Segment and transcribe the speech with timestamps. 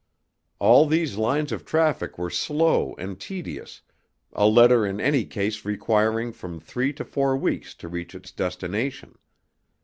[0.57, 3.83] All these lines of traffic were slow and tedious,
[4.33, 9.19] a letter in any case requiring from three to four weeks to reach its destination.